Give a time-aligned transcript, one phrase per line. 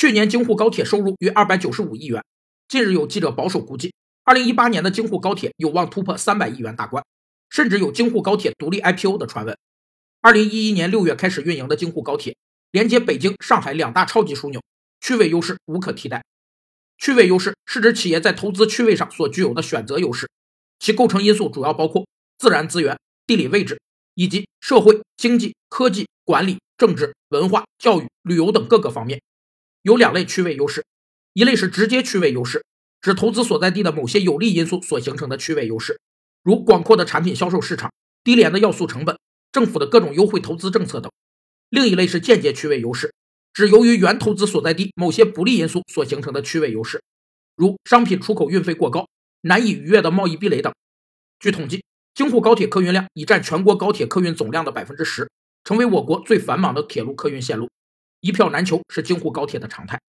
[0.00, 2.24] 去年京沪高铁收入约二百九十五亿元。
[2.68, 3.92] 近日有记者保守估计，
[4.24, 7.04] 二零一八年的京沪高铁有望突破三百亿元大关，
[7.50, 9.54] 甚至有京沪高铁独立 IPO 的传闻。
[10.22, 12.34] 二零一一年六月开始运营的京沪高铁，
[12.70, 14.62] 连接北京、上海两大超级枢纽，
[15.02, 16.24] 区位优势无可替代。
[16.96, 20.30] 区位优势是指企业在投资区位上所具有的选择优势，
[20.78, 22.08] 其构成因素主要包括
[22.38, 23.78] 自然资源、地理位置
[24.14, 29.20] 以及社会、经济、科技、管理、政治、文化、教育、旅游等各个方面。
[29.82, 30.84] 有两类区位优势。
[31.32, 32.64] 一类是直接区位优势，
[33.00, 36.00] 指投资所在地的某些有利因素所形成的区位优势，
[36.42, 37.92] 如广阔的产品销售市场、
[38.24, 39.16] 低廉的要素成本、
[39.52, 41.10] 政府的各种优惠投资政策等。
[41.68, 43.14] 另一类是间接区位优势，
[43.52, 47.00] 指由于原投资所在地某些不利因素所形成的区位优势，
[47.54, 49.08] 如商品出口运费过高、
[49.42, 50.74] 难以逾越的贸易壁垒等。
[51.38, 55.30] 据统计，京沪高铁客运量已占全国高铁客运总量的百分之十，
[55.62, 57.70] 成为我国最繁忙的铁路客运线路，
[58.20, 60.00] 一票难求是京沪高铁的常态。